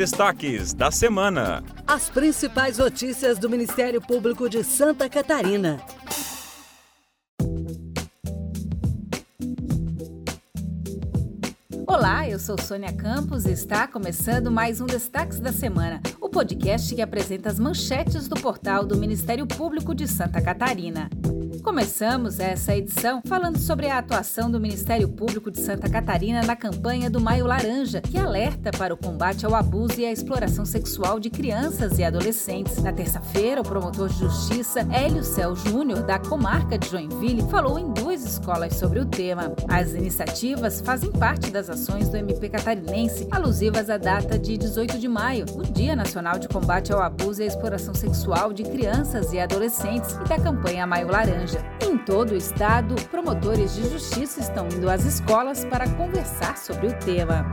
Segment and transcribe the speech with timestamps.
[0.00, 1.62] destaques da semana.
[1.86, 5.78] As principais notícias do Ministério Público de Santa Catarina.
[11.86, 16.94] Olá, eu sou Sônia Campos e está começando mais um Destaques da Semana, o podcast
[16.94, 21.10] que apresenta as manchetes do portal do Ministério Público de Santa Catarina.
[21.62, 27.10] Começamos essa edição falando sobre a atuação do Ministério Público de Santa Catarina na campanha
[27.10, 31.28] do Maio Laranja, que alerta para o combate ao abuso e à exploração sexual de
[31.28, 32.82] crianças e adolescentes.
[32.82, 37.92] Na terça-feira, o promotor de justiça Hélio Cel Júnior, da comarca de Joinville, falou em
[37.92, 39.52] duas escolas sobre o tema.
[39.68, 45.08] As iniciativas fazem parte das ações do MP catarinense, alusivas à data de 18 de
[45.08, 49.38] maio, o Dia Nacional de Combate ao Abuso e à Exploração Sexual de Crianças e
[49.38, 51.49] Adolescentes, e da campanha Maio Laranja.
[51.80, 56.98] Em todo o estado, promotores de justiça estão indo às escolas para conversar sobre o
[56.98, 57.44] tema.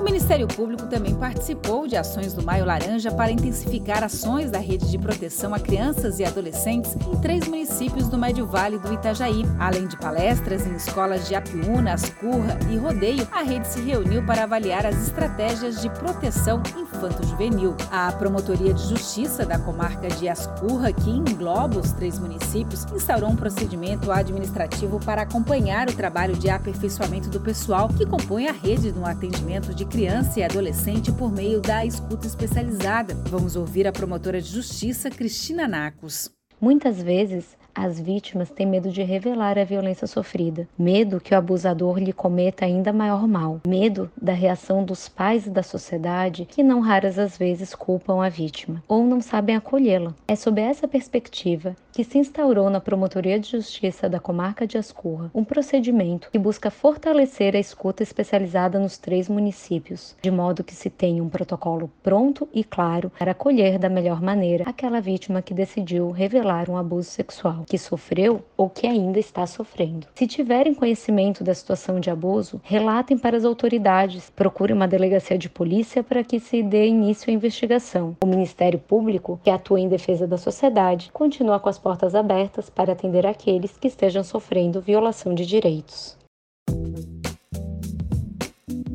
[0.00, 4.90] O Ministério Público também participou de ações do Maio Laranja para intensificar ações da rede
[4.90, 9.44] de proteção a crianças e adolescentes em três municípios do Médio Vale do Itajaí.
[9.58, 14.44] Além de palestras em escolas de Apiúna, Ascurra e Rodeio, a rede se reuniu para
[14.44, 17.76] avaliar as estratégias de proteção infanto-juvenil.
[17.90, 23.36] A Promotoria de Justiça da comarca de Ascurra, que engloba os três municípios, instaurou um
[23.36, 29.04] procedimento administrativo para acompanhar o trabalho de aperfeiçoamento do pessoal que compõe a rede no
[29.04, 33.14] atendimento de criança e adolescente por meio da escuta especializada.
[33.28, 36.30] Vamos ouvir a promotora de justiça, Cristina Nacos.
[36.60, 41.98] Muitas vezes, as vítimas têm medo de revelar a violência sofrida, medo que o abusador
[41.98, 46.80] lhe cometa ainda maior mal, medo da reação dos pais e da sociedade que não
[46.80, 50.14] raras as vezes culpam a vítima ou não sabem acolhê-la.
[50.26, 55.30] É sob essa perspectiva que se instaurou na Promotoria de Justiça da Comarca de Ascurra
[55.34, 60.88] um procedimento que busca fortalecer a escuta especializada nos três municípios, de modo que se
[60.88, 66.10] tenha um protocolo pronto e claro para acolher da melhor maneira aquela vítima que decidiu
[66.10, 70.08] revelar um abuso sexual, que sofreu ou que ainda está sofrendo.
[70.16, 75.48] Se tiverem conhecimento da situação de abuso, relatem para as autoridades, procurem uma delegacia de
[75.48, 78.16] polícia para que se dê início à investigação.
[78.24, 82.92] O Ministério Público, que atua em defesa da sociedade, continua com as portas abertas para
[82.92, 86.18] atender aqueles que estejam sofrendo violação de direitos.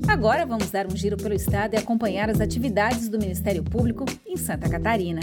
[0.06, 4.36] Agora vamos dar um giro pelo estado e acompanhar as atividades do Ministério Público em
[4.36, 5.22] Santa Catarina.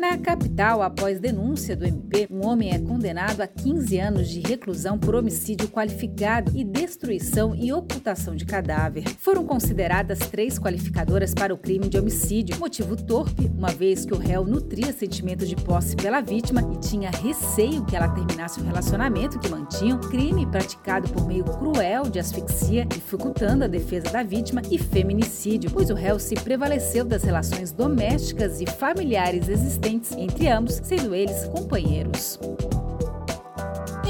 [0.00, 4.98] Na capital, após denúncia do MP, um homem é condenado a 15 anos de reclusão
[4.98, 9.04] por homicídio qualificado e destruição e ocultação de cadáver.
[9.18, 14.18] Foram consideradas três qualificadoras para o crime de homicídio, motivo torpe, uma vez que o
[14.18, 19.38] réu nutria sentimento de posse pela vítima e tinha receio que ela terminasse o relacionamento
[19.38, 24.78] que mantinham, crime praticado por meio cruel de asfixia, dificultando a defesa da vítima, e
[24.78, 31.14] feminicídio, pois o réu se prevaleceu das relações domésticas e familiares existentes entre ambos, sendo
[31.14, 32.38] eles companheiros.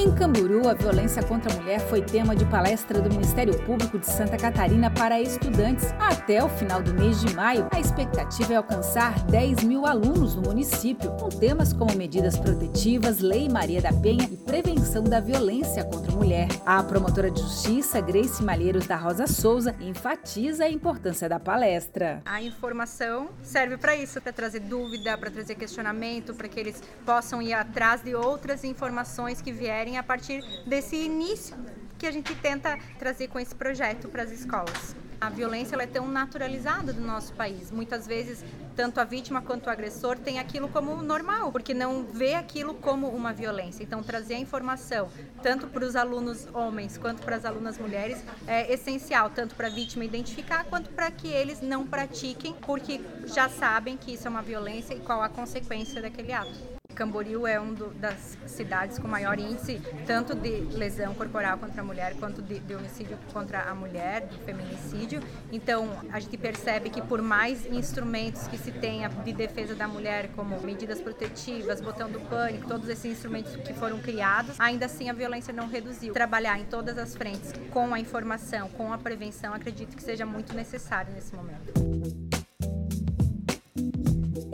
[0.00, 4.06] Em Camburu, a violência contra a mulher foi tema de palestra do Ministério Público de
[4.06, 5.92] Santa Catarina para estudantes.
[5.98, 10.40] Até o final do mês de maio, a expectativa é alcançar 10 mil alunos no
[10.40, 16.10] município, com temas como medidas protetivas, Lei Maria da Penha e prevenção da violência contra
[16.10, 16.48] a mulher.
[16.64, 22.22] A promotora de justiça, Grace Malheiros da Rosa Souza, enfatiza a importância da palestra.
[22.24, 27.42] A informação serve para isso, para trazer dúvida, para trazer questionamento, para que eles possam
[27.42, 31.56] ir atrás de outras informações que vierem a partir desse início
[31.98, 34.96] que a gente tenta trazer com esse projeto para as escolas.
[35.20, 37.70] A violência é tão naturalizada do nosso país.
[37.70, 38.42] Muitas vezes,
[38.74, 43.06] tanto a vítima quanto o agressor tem aquilo como normal, porque não vê aquilo como
[43.06, 43.82] uma violência.
[43.82, 45.10] Então, trazer a informação,
[45.42, 49.70] tanto para os alunos homens quanto para as alunas mulheres, é essencial, tanto para a
[49.70, 54.40] vítima identificar, quanto para que eles não pratiquem, porque já sabem que isso é uma
[54.40, 56.79] violência e qual a consequência daquele ato.
[56.94, 62.14] Camboriú é uma das cidades com maior índice tanto de lesão corporal contra a mulher
[62.18, 65.22] quanto de, de, homicídio contra a mulher, de feminicídio.
[65.52, 70.30] Então, a gente percebe que por mais instrumentos que se tenha de defesa da mulher,
[70.34, 75.12] como medidas protetivas, botão do pânico, todos esses instrumentos que foram criados, ainda assim a
[75.12, 76.12] violência não reduziu.
[76.12, 80.54] Trabalhar em todas as frentes com a informação, com a prevenção, acredito que seja muito
[80.54, 82.29] necessário nesse momento.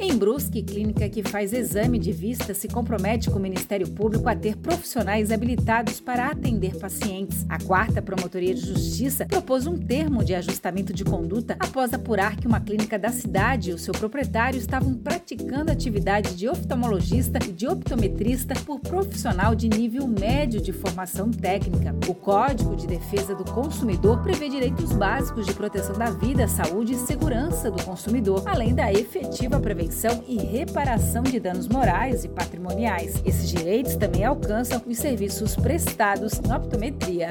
[0.09, 4.37] Em Brusque, clínica que faz exame de vista se compromete com o Ministério Público a
[4.37, 7.45] ter profissionais habilitados para atender pacientes.
[7.49, 12.47] A quarta Promotoria de Justiça propôs um termo de ajustamento de conduta após apurar que
[12.47, 17.67] uma clínica da cidade e o seu proprietário estavam praticando atividade de oftalmologista e de
[17.67, 21.93] optometrista por profissional de nível médio de formação técnica.
[22.09, 26.97] O Código de Defesa do Consumidor prevê direitos básicos de proteção da vida, saúde e
[26.97, 29.96] segurança do consumidor, além da efetiva prevenção
[30.29, 33.23] e reparação de danos morais e patrimoniais.
[33.25, 37.31] Esses direitos também alcançam os serviços prestados em optometria.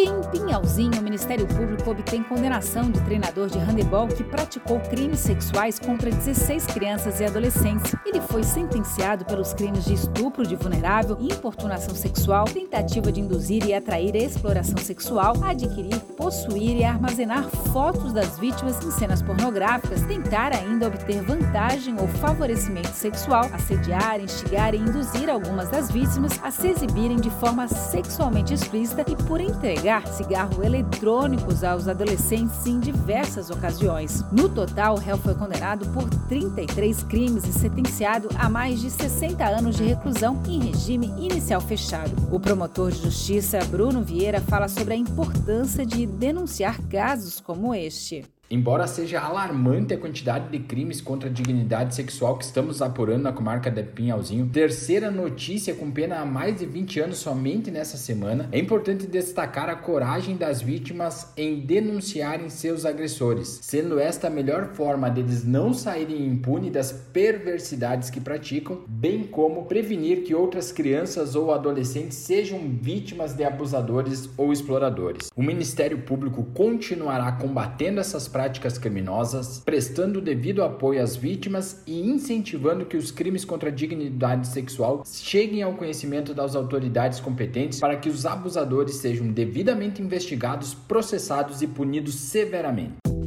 [0.00, 5.18] E em Pinhalzinho, o Ministério Público obtém condenação de treinador de handebol que praticou crimes
[5.18, 7.94] sexuais contra 16 crianças e adolescentes.
[8.06, 13.74] Ele foi sentenciado pelos crimes de estupro de vulnerável, importunação sexual, tentativa de induzir e
[13.74, 20.86] atrair exploração sexual, adquirir, possuir e armazenar fotos das vítimas em cenas pornográficas, tentar ainda
[20.86, 27.16] obter vantagem ou favorecimento sexual, assediar, instigar e induzir algumas das vítimas a se exibirem
[27.16, 34.24] de forma sexualmente explícita e por entregar entregar cigarro eletrônicos aos adolescentes em diversas ocasiões.
[34.30, 39.44] No total, o réu foi condenado por 33 crimes e sentenciado a mais de 60
[39.44, 42.12] anos de reclusão em regime inicial fechado.
[42.30, 48.24] O promotor de justiça, Bruno Vieira, fala sobre a importância de denunciar casos como este.
[48.52, 53.32] Embora seja alarmante a quantidade de crimes contra a dignidade sexual que estamos apurando na
[53.32, 58.48] comarca de Pinhalzinho, terceira notícia com pena há mais de 20 anos somente nessa semana,
[58.50, 64.74] é importante destacar a coragem das vítimas em denunciarem seus agressores, sendo esta a melhor
[64.74, 71.36] forma deles não saírem impunes das perversidades que praticam, bem como prevenir que outras crianças
[71.36, 75.30] ou adolescentes sejam vítimas de abusadores ou exploradores.
[75.36, 82.00] O Ministério Público continuará combatendo essas práticas práticas criminosas, prestando devido apoio às vítimas e
[82.00, 87.96] incentivando que os crimes contra a dignidade sexual cheguem ao conhecimento das autoridades competentes para
[87.96, 93.19] que os abusadores sejam devidamente investigados, processados e punidos severamente.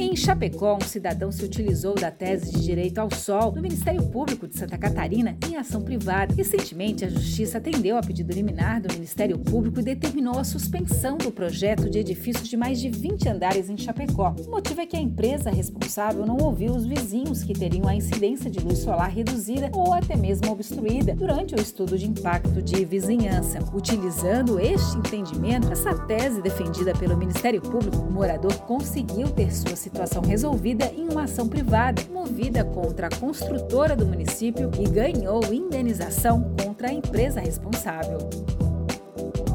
[0.00, 4.46] Em Chapecó, um cidadão se utilizou da tese de direito ao sol do Ministério Público
[4.46, 6.32] de Santa Catarina em ação privada.
[6.32, 11.32] Recentemente, a Justiça atendeu a pedido liminar do Ministério Público e determinou a suspensão do
[11.32, 14.36] projeto de edifícios de mais de 20 andares em Chapecó.
[14.46, 18.48] O motivo é que a empresa responsável não ouviu os vizinhos que teriam a incidência
[18.48, 23.58] de luz solar reduzida ou até mesmo obstruída durante o estudo de impacto de vizinhança.
[23.74, 30.22] Utilizando este entendimento, essa tese defendida pelo Ministério Público, o morador conseguiu ter sua situação
[30.22, 36.88] resolvida em uma ação privada, movida contra a construtora do município e ganhou indenização contra
[36.88, 38.18] a empresa responsável.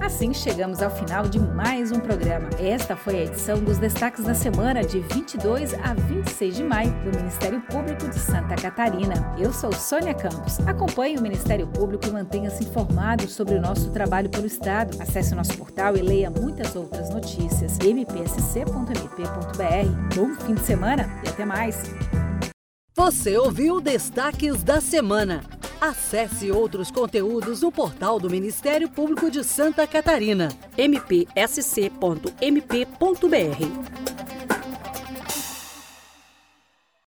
[0.03, 2.49] Assim chegamos ao final de mais um programa.
[2.59, 7.17] Esta foi a edição dos destaques da semana de 22 a 26 de maio do
[7.17, 9.13] Ministério Público de Santa Catarina.
[9.39, 10.59] Eu sou Sônia Campos.
[10.67, 15.01] Acompanhe o Ministério Público e mantenha-se informado sobre o nosso trabalho pelo Estado.
[15.01, 17.77] Acesse o nosso portal e leia muitas outras notícias.
[17.77, 19.05] mpsc.mp.br.
[20.15, 21.81] Bom fim de semana e até mais.
[22.93, 25.52] Você ouviu Destaques da Semana.
[25.83, 30.47] Acesse outros conteúdos no portal do Ministério Público de Santa Catarina,
[30.77, 31.33] mpsc.mp.br.